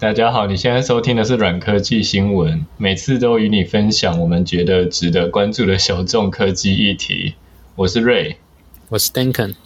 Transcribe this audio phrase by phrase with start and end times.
[0.00, 7.34] 大家好，你现在收听的是软科技新闻，每次都与你分享我们觉得值得关注的小众科技议题。
[7.76, 8.36] 我是 Ray，
[8.88, 9.56] 我是 Duncan。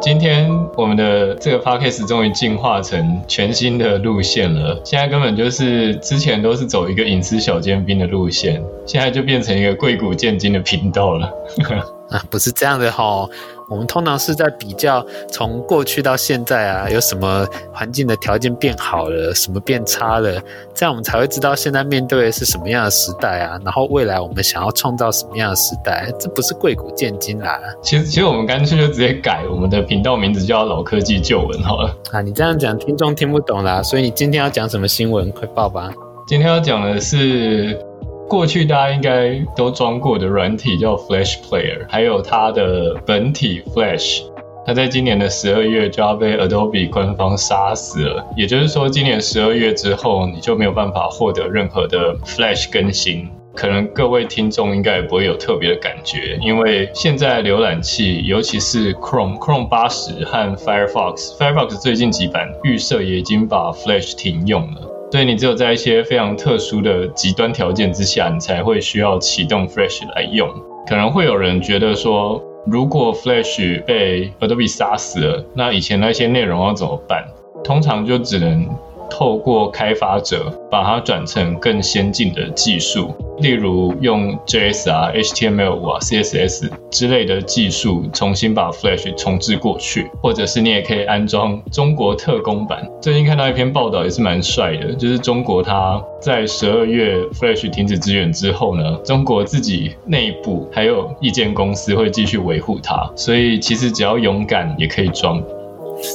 [0.00, 0.45] 今天
[0.76, 4.80] 我们的这个 podcast 终于进化成全新的路线了。
[4.84, 11.30] 现在根本就是之前都是走一个隐私小尖兵的路线，现在就变成一个贵古见金的频道了。
[12.10, 13.28] 啊，不是这样的吼。
[13.68, 20.40] 我们通常是在比较从过去到现在啊，有什么环境的条件变好了，什么变差了，
[20.74, 27.60] 这样我们才会知道现在面对的是什么样的时代啊，然后未来我们想要创造什么样的时代，这不是贵古见今啦。
[27.82, 31.96] 其实，其实我们干脆就直接改我们的频道名字叫老科技旧闻好了。
[32.12, 35.30] 啊，你这样讲听众听不懂啦，所以你今天要讲什么新闻？
[35.32, 35.92] 快报吧。
[36.26, 37.85] 今天要讲的是。
[38.28, 44.22] 过去大家应该都装过的软体叫 Flash Player，还有它的本体 Flash，
[44.66, 48.26] 它在今年的十二月就要被 Adobe 官方杀死了。
[48.36, 53.28] 也就是说，今年十二月之后，你就没有办法获得任何的 Flash 更新。
[53.54, 64.85] 可能各位听众应该也不会有特别的感觉，因为现在浏览器，尤其是 Chrome、Chrome 八十和 Firefox、Firefox 最近几版预设也已经把 Flash 停用了。
[65.10, 70.48] 所以你只有在一些非常特殊的极端条件之下，你才会需要启动 Flash 来用。
[70.88, 77.24] 可能会有人觉得说，如果 Flash 被 Adobe 杀死了，那以前那些内容要怎么办？
[77.64, 78.68] 通常就只能。
[79.10, 92.86] 透过开发者把它转成更先进的技术，例如用 JS 啊、HTML 啊、CSS 之类的技术重新把 Flash 重置过去，或者是你也可以安装中国特工版。
[93.00, 105.42] 最近看到一篇报道也是蛮帅的，就是中国它在十二月 Flash 停止支援之后呢，中国自己内部还有一间公司会继续维护它，所以其实只要勇敢也可以装。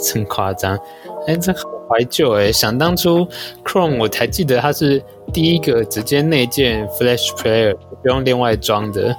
[0.03, 0.77] 真夸张，
[1.27, 1.53] 哎，这。
[1.91, 3.27] 怀旧哎，想当初
[3.65, 5.03] Chrome 我才记得它是
[5.33, 9.13] 第一个直接内建 Flash Player，不用另外装的。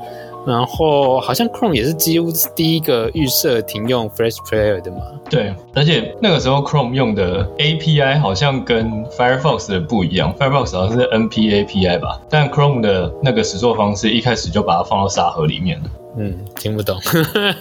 [0.44, 4.99] 然后好像 Chrome 也是几乎是第一个预设停用 Flash Player 的嘛。
[5.31, 15.84] 对，而且那个时候 Chrome 用的 API 好像跟 Firefox 的不一样，Firefox 好像是 NP API 吧，但 Chrome 的那个实作方式一开始就把它放到沙盒里面了。
[16.19, 16.99] 嗯，听不懂。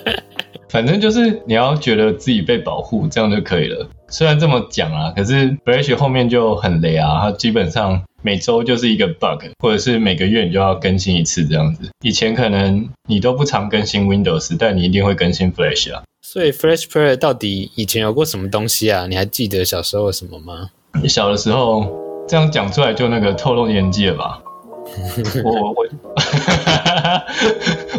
[0.67, 3.85] 反正就是你要觉得自己被保护，这样就可以了。
[4.11, 11.89] 虽然这么讲啊，可是 Flash 后面就很雷啊，它基本上每周就是一个 bug，或者是每个月你就要更新一次这样子。
[12.03, 16.03] 以前可能你都不常更新 Windows，但你一定会更新 Flash 啊。
[16.21, 19.07] 所以 Flash Player 到底以前有过什么东西啊？
[19.07, 20.69] 你还记得小时候有什么吗？
[21.01, 21.89] 你小的时候
[22.27, 24.41] 这样讲出来就那个透露年纪了吧？
[25.45, 25.87] 我 我我，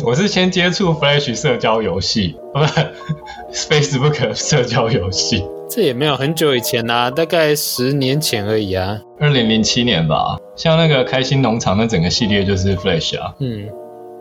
[0.10, 5.42] 我是先接触 Flash 社交游戏，不是 Facebook 社交游戏。
[5.74, 9.00] 这也没有很久以前啊，大概十年前而已啊。
[9.18, 13.34] 二零零七年吧，像那个开心农场那整个系列就是 Flash 啊。
[13.38, 13.66] 嗯。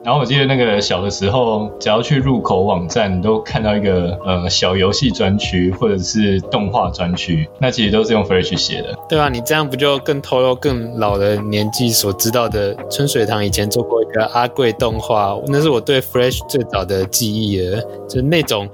[0.04, 8.98] 然后我记得那个小的时候，只要去入口网站，你都看到一个呃小游戏专区或者是动画专区，那其实都是用 Flash 写的。
[9.10, 12.74] 对啊，你这样不就更透露更老的年纪所知道的？
[12.90, 18.68] 春水堂以前做过一个阿贵动画，那是我对 Flash 最早的记忆了，就是那种。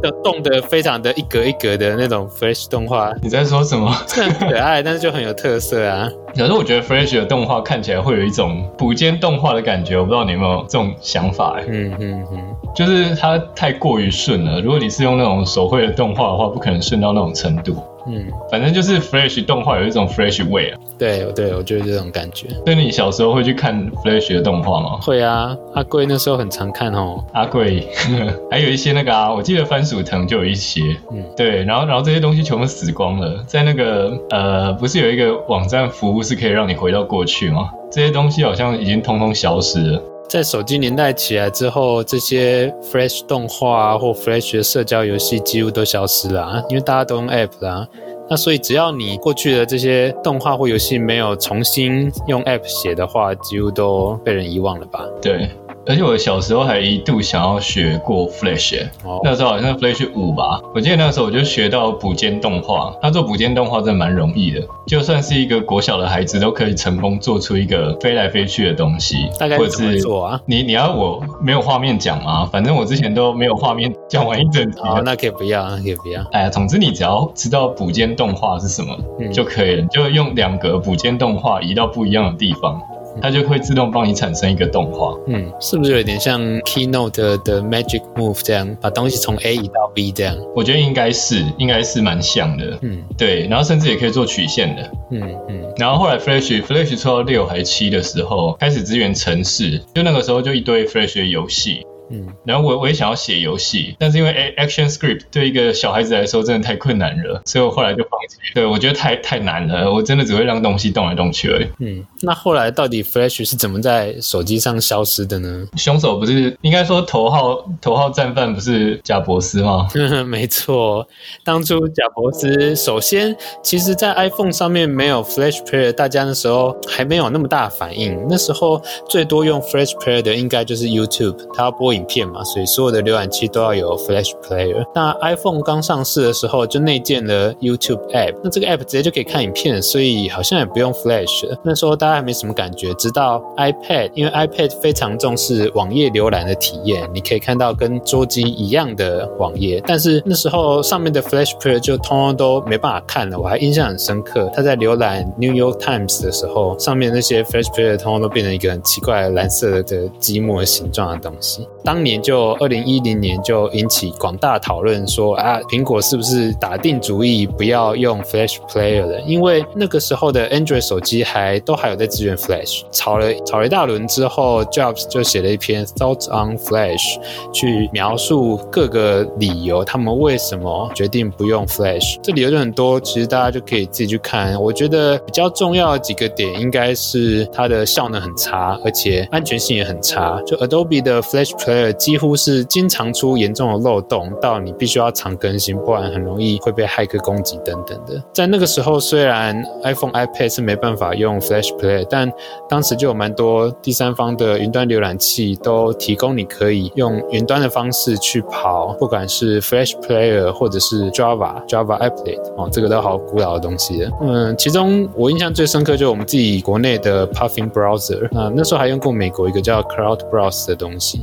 [0.00, 3.90] 的动的非常的一格一格的那种 Flash 动画，你在说什么？
[4.08, 6.08] 很可爱，但是就很有特色啊。
[6.36, 11.60] 可是我觉得 Flash 的动画看起来会有一种补间动画的感觉，我不知道你有没有这种想法？
[11.66, 14.60] 嗯嗯嗯，就是它太过于顺了。
[14.60, 17.76] 如果你是用那种手绘的动画的话，不可能顺到那种程度。
[18.06, 20.78] 嗯，反正就是 Flash 动画有一种 Flash 味啊。
[20.98, 22.48] 对对，我就是这种感觉。
[22.64, 24.98] 所以你小时候会去看 Flash 的动画吗？
[25.02, 27.24] 会啊，阿贵那时候很常看哦。
[27.32, 27.88] 阿贵，
[28.50, 30.82] 还有一些那个啊，我记得番薯藤就有一些。
[31.12, 37.70] 嗯，对，然后然后这些东西全部死光了，在那个呃，不是有一个网站服务是可以让你回到过去吗？
[37.90, 40.02] 这些东西好像已经通通消失了。
[40.30, 47.84] 在手机年代起来之后，这些 Flash 动画或 Flash 的社交游戏几乎都消失了啊，因为大家都用 App 啦。
[48.28, 55.04] 那所以只要你过去的这些动画或游戏没有重新用 App 写的话，几乎都被人遗忘了吧？
[55.20, 55.50] 对。
[55.90, 69.28] 而且我小时候还一度想要学过 Flash，哦，那时候好像 Flash 五吧，我记得那时候我就学到补间动画，那做补间动画真的蛮容易的，就算是一个国小的孩子都可以成功做出一个飞来飞去的东西。
[69.36, 70.40] 大概怎么做啊？
[70.46, 72.48] 你你要我没有画面讲吗？
[72.52, 74.78] 反正我之前都没有画面讲完一整集。
[74.82, 76.22] 哦，那可以不要，那可以不要。
[76.30, 82.80] 哎呀，总之你只要知道补间动画是什么，嗯，就可以了，就用两格补间动画移到不一样的地方。
[83.20, 85.16] 它就会自动帮你产生一个动画。
[85.26, 90.36] 嗯，是不是有点像 Keynote 的 Magic Move 这样，把东西从 A 移到 B 这样？
[90.54, 92.78] 我觉得应该是，应该是蛮像的。
[92.82, 94.90] 嗯，对，然后甚至也可以做曲线的。
[95.10, 101.84] 嗯嗯，然后后来 Flash Flash 出到六还七的时候，开始支援城市，就那个时候就一堆 Flash 的游戏。
[102.10, 108.36] 嗯，然后我我也想要写游戏，但是因为 Action Script 对一个小孩子来说真的太困难了，所以我后来就放弃。
[108.54, 111.66] 对，我觉得太太难了，我真的只会让东西动来动去而已。
[111.78, 115.66] 嗯，那后来到底 Flash 是怎么在手机上消失的呢？
[115.76, 119.88] 凶手不是应该说头号头号战犯不是贾伯斯吗？
[120.26, 121.06] 没错，
[121.44, 128.26] 当初贾伯斯首先其实在 iPhone 上面没有 Flash Player，大家那时候还没有那么大反应。
[128.28, 131.99] 那时候最多用 Flash Player 的应该就是 YouTube，它要播影。
[132.00, 134.84] 影片嘛，所以所有的浏览器都要有 Flash Player。
[134.94, 141.46] 那 iPhone 刚上市的时候就内建了 YouTube App，那这个 App 直接就可以看影片，所以好像也不用 Flash。
[141.62, 153.38] 那时候大家还没什么感觉，直到 iPad，因为 iPad 非常重视网页浏览的体验，你可以看到跟桌机一样的网页，但是那时候上面的 Flash Player 就通通都没办法看了。
[153.38, 161.66] 我还印象很深刻，他在浏览 New York Times 的时候，上面那些 Flash Player 通通都变成一个很奇怪的蓝色的积木的形状的东西。
[161.90, 169.20] 当年就二零一零年就引起广大讨论，说啊，苹果是不是打定主意不要用 Flash Player 了？
[169.22, 172.82] 因为那个时候的 Android 手机还都还有在支援 Flash。
[172.92, 177.18] 吵了吵了一大轮之后，Jobs 就写了一篇 Thoughts on Flash，
[177.52, 182.20] 去描述各个理由，他们为什么决定不用 Flash。
[182.22, 184.54] 这理由就很多，其实大家就可以自己去看。
[184.62, 190.40] 我觉得比较重要的几个点，应该是它的效能很差，而且安全性也很差。
[190.46, 191.69] 就 Adobe 的 Flash Player。
[191.94, 198.22] 几乎是经常出严重的漏洞，到你必须要常更新，不然很容易会被骇客攻击等等的。
[198.32, 202.30] 在那个时候，虽然 iPhone、iPad 是没办法用 Flash Player，但
[202.68, 214.10] 当时就有蛮多第三方的云端浏览器都提供你可以用云端的方式去跑，不管是 Flash Player 或者是 Java、Java Applet 哦，这个都好古老的东西了。
[214.22, 221.22] 嗯，其中我印象最深刻就是我们自己国内的 Puffin Browser，那那时候还用过美国一个叫 Cloud Browser 的东西。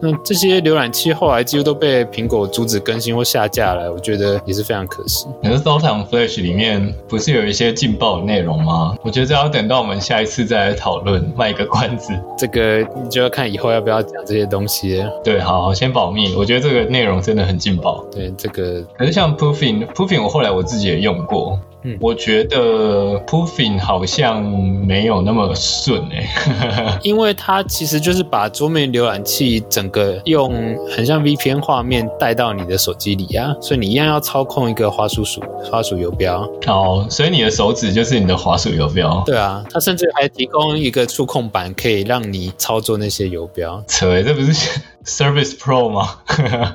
[0.00, 5.26] 那这些浏览器后来几乎都被苹果阻止更新或下架了，我觉得也是非常可惜。
[5.42, 8.96] 可是 on Flash 里面不是有一些劲爆的内容吗？
[9.02, 12.12] 我觉得这要等到我们下一次再来讨论，卖个关子。
[12.36, 15.10] 这个你就要看以后要不要讲这些东西了。
[15.24, 16.34] 对，好，好，先保密。
[16.36, 18.04] 我觉得这个内容真的很劲爆。
[18.12, 21.58] 对，这个可是像 Proofing，Proofing 我后来我自己也用过。
[21.82, 30.52] 嗯，我觉得 Puffin 好像没有那么顺哎， 因为它其实就是把桌面浏览器整个用
[30.90, 36.40] 很像 VPN 画面带到你的手机里啊，所以你一样要操控一个滑鼠鼠滑鼠游标。
[36.66, 39.22] 哦，所以你的手指就是你的滑鼠游标。
[39.24, 43.82] 对啊，它甚至还提供一个触控板，可以让你操作那些游标。
[43.86, 44.52] 扯欸，这不是
[45.06, 46.18] Service Pro 吗？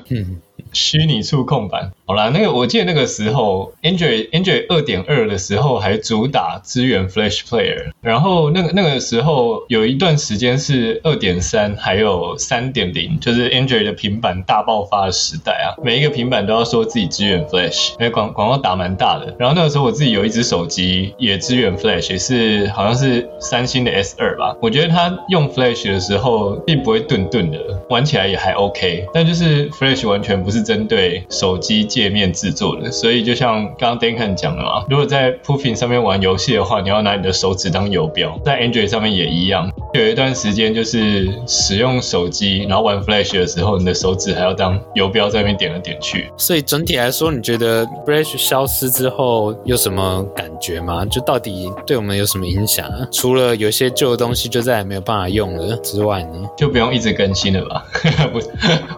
[0.08, 0.40] 嗯。
[0.74, 19.32] 虚拟触控板，好啦，那个我记得那个时候，Android Android 二点二的时候还主打支援 Flash Player，然后那个那个时候有一段时间是二点三还有三点零，就是 Android 的平板大爆发的时代啊，每一个平板都要说自己支援 Flash，因为广广告打蛮大的。
[19.38, 30.63] 然后那个时候我自己有一只手机也支援 Flash，也是好像是三星的 S 二吧，我觉得它用 Flash 的时候并不会顿顿的，玩起来也还 OK，但就是 Flash 完全不是。
[30.64, 39.70] 针对手机界面制作的，所以就像刚刚 Duncan 讲的嘛，如果在 Puffin 上面玩游戏的话，你要拿你的手指当游标，在 Android 上面也一样。
[39.92, 46.30] 有一段时间就是使用手机，然后玩 Flash 的时候，你的手指还要当游标在那边点来点去。
[46.36, 51.04] 所以整体来说，你觉得 Flash 消失之后有什么感觉吗？
[51.04, 53.06] 就到底对我们有什么影响啊？
[53.12, 56.48] 除了有些旧的东西就再也没有办法用了之外呢？
[56.56, 57.84] 就不用一直更新了吧？
[58.32, 58.40] 不，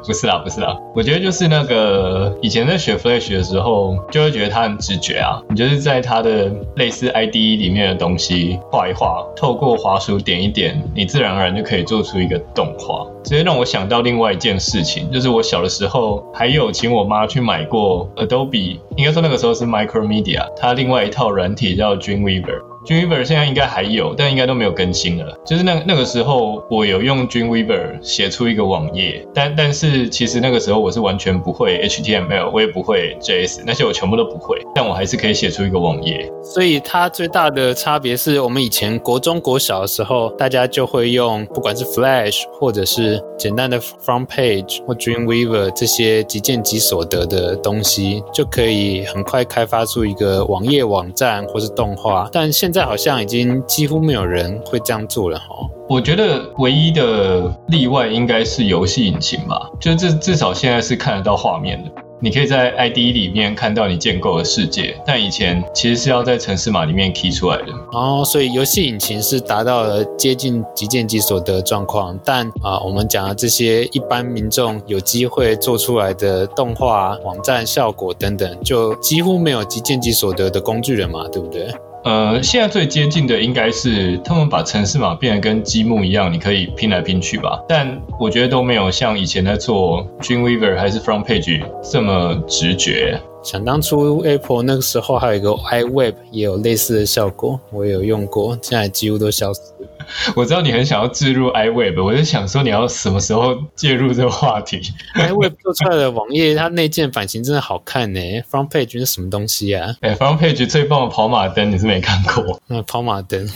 [0.07, 0.77] 不是啦，不是啦。
[0.95, 5.41] 我觉得就是那个以前在学 Flash 的时候，就会觉得它很直觉啊。
[5.49, 10.79] 你就是在它的类似 IDE 里面的东西画一画，透过滑鼠点一点。
[10.95, 22.76] 你自然而然就可以做出一个动画，直接让我想到另外一件事情，就是我小的时候还有请我妈去买过 Adobe，应该说那个时候是 Micromedia，它另外一套软体叫 Dreamweaver。
[22.87, 25.37] Dreamweaver 现在应该还有，但应该都没有更新了。
[25.45, 36.31] 就是那那个时候，我有用 Dreamweaver 写出一个网页，但但是其实那个时候我是完全不会 HTML，我也不会 JS，那些我全部都不会，但我还是可以写出一个网页。
[36.45, 52.76] 所以它最大的差别是我们以前国中国小的时候，大家就会用不管是 Flash 或者是简单的 Front Page 或 Dreamweaver 这些即见即所得的东西，就可以很快开发出一个网页网站或是动画，但现在。
[52.77, 55.47] 在好像已经几乎没有人会这样做了哈。
[55.89, 61.91] 我觉得唯一的例外应该是游戏引擎吧，就至至少现在是看得到画面的。
[62.19, 67.65] 你可以在 IDE 里面看到你建构的世界，但以前其实是要在城市码里面 key 出来的。
[67.93, 81.69] 哦，所以游戏引擎是达到了接近即见即所得状况，但啊，我们讲的这些一般民众有机会做出来的动画、网站效果等等，就几乎没有即见即所得的工具了嘛，对不对？
[82.07, 87.61] 呃，现在最接近的应该是他们把城市码变得跟积木一样，你可以拼来拼去吧。
[87.69, 93.21] 但我觉得都没有像以前在做 Dreamweaver 还是 FrontPage 这么直觉。
[93.43, 99.61] 想当初 Apple 那个时候还有一个 iWeb 也有类似的效果，我也有用过，现在几乎都消失。
[100.37, 104.81] 我知道你很想要置入 iWeb，我就想说你要什么时候介入这个话题。
[105.15, 108.21] iWeb 做出来的网页，它内建版型真的好看呢。
[108.51, 109.95] Front Page 是什么东西啊？
[110.01, 112.61] 哎，Front Page 最棒的跑马灯你是没看过？
[112.67, 113.49] 那跑马灯，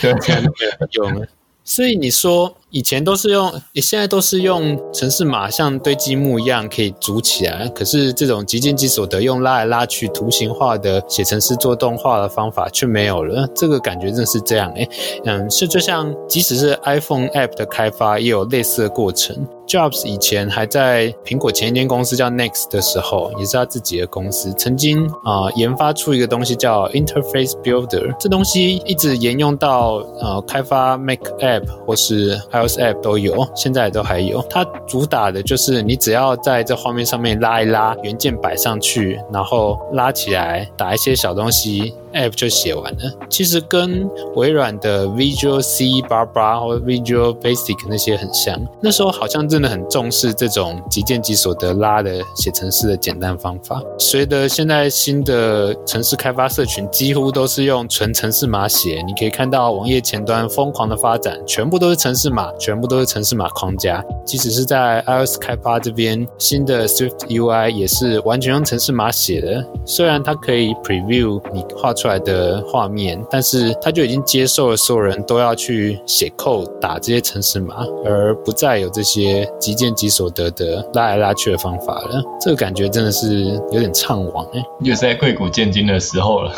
[0.00, 0.12] 对，
[0.92, 1.26] 有吗？
[1.64, 14.88] 所以你说以前都是用，现在都是用程式码像堆积木一样可以组起来，可是这种即见即所得用拉来拉去图形化的写程式做动画的方法却没有了，这个感觉真是这样哎，
[15.24, 19.46] 嗯，是就像即使是 iPhone App 的开发也有类似的过程。
[19.66, 32.38] Jobs 以前还在苹果前一间公司叫 Next 的时候，也是他自己的公司，曾经啊、研发出一个东西叫 Interface Builder，这东西一直沿用到呃开发 Mac App 或是
[32.72, 34.44] App 都有，现在都还有。
[34.50, 41.94] 它主打的就是你只要在这画面上面拉一拉，元件摆上去，然后拉起来，打一些小东西。
[42.14, 48.56] App 就写完了，其实跟微软的 Visual C 或 Visual Basic 那些很像。
[48.80, 53.82] 那时候好像真的很重视这种即见即所得拉的写程式的简单方法。
[53.98, 64.04] 随着现在新的程式开发社群几乎都是用纯程式码写，你可以看到网页前端疯狂的发展，全部都是程式码，全部都是程式码框架。
[64.24, 69.66] 即使是在 iOS 开发这边，新的 Swift UI 也是完全用程式码写的。
[69.84, 72.03] 虽然它可以 Preview 你画出。
[72.04, 82.22] 出来的画面，但是他就已经接受了所有人都要去写扣打这些城市码，而不再有这些即见即所得的拉来拉去的方法了。
[82.38, 86.52] 这个感觉真的是有点怅惘哎，又是在贵谷建军的时候了。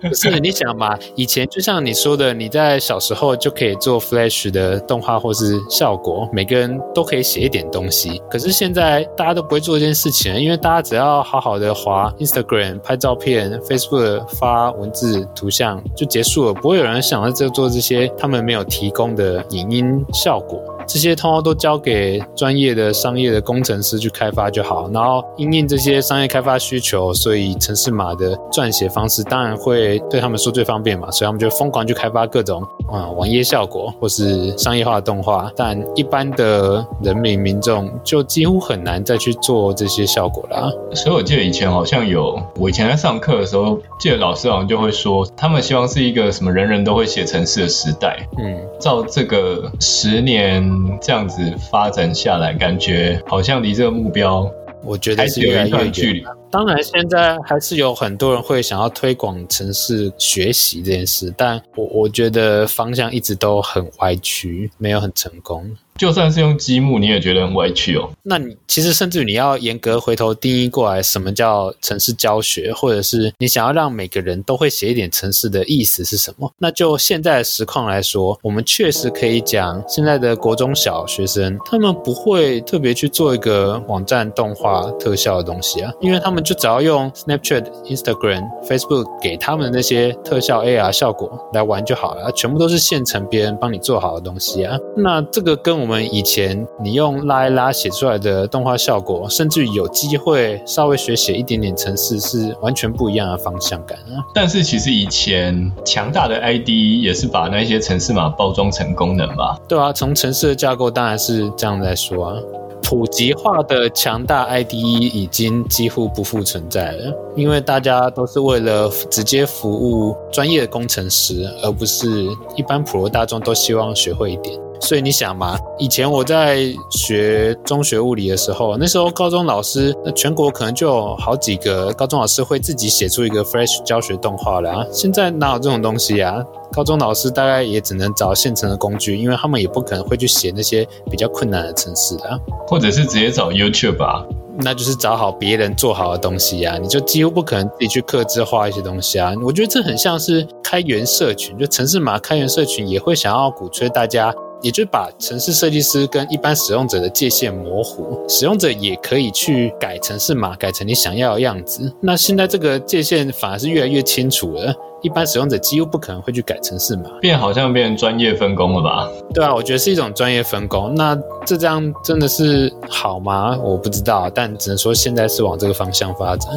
[0.08, 0.96] 不是你想嘛？
[1.16, 8.22] 以前就像你说的，你在小时候就可以做 Flash 的动画或是效果，每个人都可以写一点东西。
[8.30, 20.62] 可是现在大家都不会做这件事情，因为大家只要好好的滑 Instagram、拍照片、Facebook 发文字、图像就结束了，不会有人想要在做这些他们没有提供的影音效果。
[20.86, 40.68] 这些通通都交给专业的商业的工程师去开发就好，然后因应这些商业开发需求，所以程式码的撰写方式当然会对他们说最方便嘛，所以他们就疯狂去开发各种啊、嗯、网页效果或是商业化的动画，但一般的人民民众就几乎很难再去做这些效果啦。
[40.92, 48.18] 所以我记得以前好像有，我以前在上课的时候，记得老师好像就会说，他们希望是一个什么人人都会写程式的时代。
[48.38, 50.58] 嗯，照这个十年。
[51.00, 51.40] 这样子
[51.70, 54.50] 发展下来，感觉好像离这个目标，
[54.82, 56.24] 我觉得是越来越距离。
[56.50, 65.70] 当然，现在还是有很多人会想要推广城市学习这件事，但我我觉得方向一直都很歪曲，没有很成功。
[65.98, 68.08] 就算是用积木，你也觉得很歪曲哦。
[68.22, 76.50] 那你其实甚至于你要严格回头定义过来，什么叫城市教学，或者是你想要让每个人都会写一点城市的意思是什么？
[76.58, 94.78] 那就现在的实况来说，我们确实可以讲，现在的国中小学生他们不会特别去做一个网站动画特效的东西啊，因为他们就只要用 Snapchat、Instagram、Facebook 给他们的那些特效 AR 效果来玩就好了，全部都是现成别人帮你做好的东西啊。
[94.96, 104.22] 那这个跟我们以前你用拉一拉写出来的动画效果，甚至有机会稍微学写一点点程式，是完全不一样的方向感啊。
[104.34, 109.58] 但是其实以前强大的 IDE 也是把那些程式码包装成功能吧？
[109.66, 112.36] 对啊，从程式的架构当然是这样来说啊。
[112.80, 114.72] 普及化的强大 IDE
[115.12, 122.26] 已经几乎不复存在了，因为大家都是为了直接服务专业的工程师，而不是
[122.56, 124.58] 一般普罗大众都希望学会一点。
[124.80, 134.86] 所以你想嘛，以前我在学中学物理的时候，那时候高中老师，那全国可能就有好几个高中老师会自己写出一个 Flash 教学动画了啊。
[134.92, 136.42] 现在哪有这种东西啊？
[136.72, 142.38] 高中老师大概也只能找现成的工具，因为他们也不可能会去写那些比较困难的程式的啊。
[142.66, 144.24] 或者是直接找 YouTube 吧。
[144.60, 149.32] 那就是找好别人做好的东西啊，你就几乎不可能自己去刻制画一些东西啊。
[149.44, 154.34] 我觉得这很像是开源社群，就城市码开源社群也会想要鼓吹大家。
[154.60, 161.92] 也就是把城市设计师跟一般使用者的界限模糊，使用者也可以去改城市码，改成你想要的样子。
[162.00, 169.08] 那现在这个界限反而是越来越清楚了，一般使用者几乎不可能会去改城市码，变好像变成专业分工了吧？
[169.32, 170.94] 对啊，我觉得是一种专业分工。
[170.94, 173.56] 那这这样真的是好吗？
[173.62, 176.50] 我不知道，但只能说现在是往这个方向发展。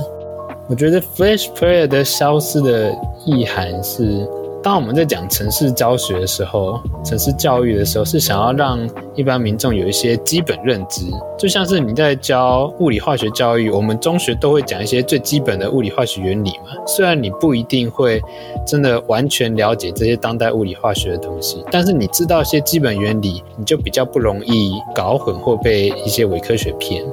[0.67, 2.91] 我觉得 Flash Player 的消失的
[3.25, 4.27] 意涵是。
[4.63, 11.05] 当我们在讲城市教学的时候，城市教育的时候，是想要让一般民众有一些基本认知，
[11.37, 16.75] 就像是你在教物理化学教育，我们中学都会讲一些最基本的物理化学原理嘛。
[16.85, 18.21] 虽然你不一定会
[18.65, 27.03] 真的完全了解这些当代物理化学的东西，但是你知道一些基本原理，你就比较不容易搞混或被一些伪科学骗。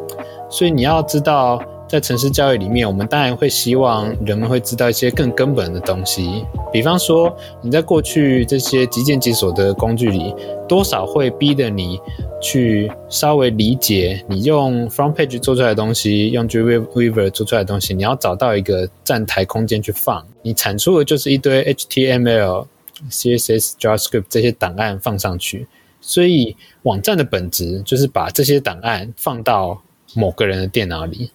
[0.50, 1.58] 所以你要知道。
[1.88, 6.44] 在城市教育里面，我们当然会希望人们会知道一些更根本的东西。
[6.70, 10.34] 比方说，你在过去这些即见即所的工具里，
[10.68, 11.98] 多少会逼得你
[12.42, 20.26] 去稍微理解，你用 front page 做出来的东西，用 Dreamweaver 做出来的东西，你要找到一个站台空间去放。
[20.42, 22.66] 你产出的就是一堆 HTML、
[23.10, 25.66] CSS、JavaScript 这些档案放上去。
[26.02, 29.82] 所以，网站的本质就是把这些档案放到
[30.14, 31.30] 某个人的电脑里。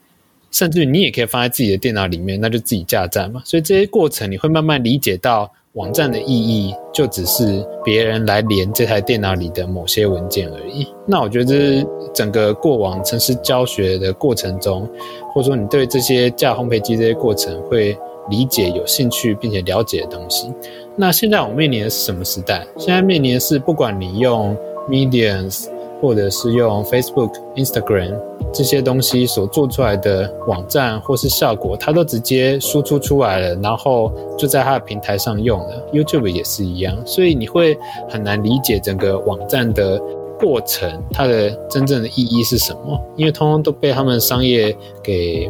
[0.53, 3.41] 甚至你也可以放在自己的电脑里面，那就自己架站嘛。
[3.43, 10.87] 所以这些过程你会慢慢理解到，网站的意义就只是别人来连这台电脑里的某些文件而已。
[11.07, 14.87] 那我觉得这整个过往程式教学的过程中，
[15.33, 17.97] 或者说你对这些架烘焙机这些过程会
[18.29, 20.53] 理解、有兴趣并且了解的东西。
[20.95, 22.63] 那现在我们面临的是什么时代？
[22.77, 24.55] 现在面临的是，不管你用
[24.87, 25.72] Medium。
[26.03, 28.13] 或者是用 Facebook、Instagram
[28.51, 35.81] 这些东西所做出来的网站或是效果，它都直接输出出来了，然后就在它的平台上用了。
[35.93, 37.77] YouTube 也是一样，所以你会
[38.09, 39.97] 很难理解整个网站的
[40.37, 45.49] 过程，它的真正的意义是什么，因为通通都被他们商业给，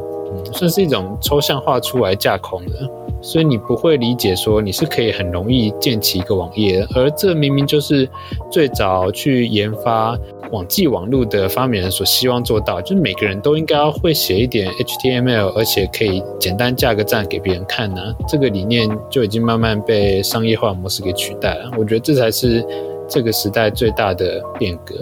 [0.51, 2.87] 算是一种抽象化出来架空的。
[3.21, 8.07] 所以你不会理解说你是可以很容易建起一个网页，而这明明就是
[8.51, 10.17] 最早去研发
[10.51, 18.15] 网际网络的发明人所希望做到，就是每个人都应该要会写一点 HTML，而且可以简单架个站给别人看呢、啊。
[18.27, 21.71] 这个理念就已经慢慢被商业化模式给取代了。
[21.77, 22.63] 我觉得这才是
[23.07, 24.95] 这个时代最大的变革。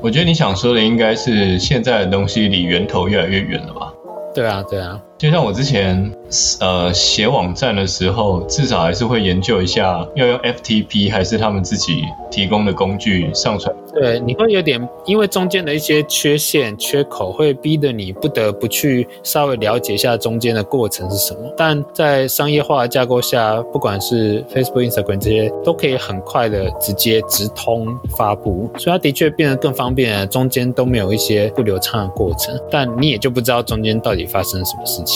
[0.00, 3.92] 我觉得你想说的应该是现在的东西离源头越来越远了吧？
[4.34, 5.00] 对啊，对啊。
[5.18, 6.12] 就像我之前，
[6.60, 13.74] 呃，写网站的时候，至少还是会研究一下要用 FTP 还是他们自己提供的工具上传。
[13.92, 21.40] 对，你会有点，因为中间的一些缺陷、缺口，会逼得你不得不去稍微了解一下中间的过程是什么。
[21.56, 32.56] 但在商业化的架构下，不管是 Facebook、Instagram 这些，都可以很快的直接直通发布，所以它的确变得更方便，中间都没有一些不流畅的过程。
[32.70, 35.07] 但你也就不知道中间到底发生什么事情。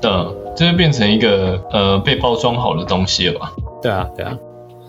[0.00, 3.52] 的，这就变成一个呃被包装好的东西了吧？
[3.82, 4.36] 对啊，对啊。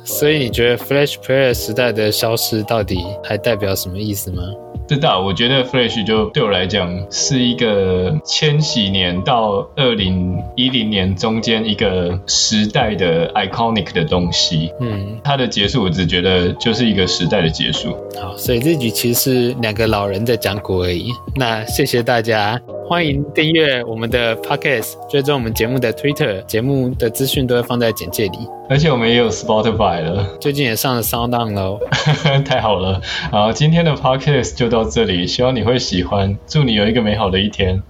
[0.06, 4.44] 所以你觉得 Flash Player 时代的消失到底还代表什么意思吗？
[4.86, 14.70] 知道，我觉得 Flash 就对我来讲是一个千禧年到二零一零年中间一个时代的 iconic 的东西。
[14.82, 17.96] 嗯，它的结束，我只觉得就是一个时代的结束。
[18.22, 21.12] 好，所以这局其实是两个老人在讲古而已。
[21.38, 22.60] 那谢谢大家。
[22.86, 28.38] 欢迎订阅我们的 Podcast，追踪我们节目的 Twitter，节目的资讯都会放在简介里。
[28.70, 31.80] 而且我们也有 Spotify 了，最近也上了 SoundOn 喽。
[32.46, 37.82] 太好了，好，今天的 Podcast 就到这里，希望你会喜欢，祝你有一个美好的一天。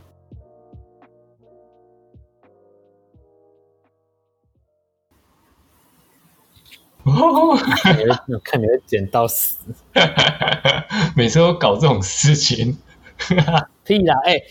[7.04, 7.58] 哦，
[8.44, 9.58] 看你会剪到死，
[11.18, 12.78] 每次都搞这种事情，
[13.84, 14.44] 屁啦，哎、欸。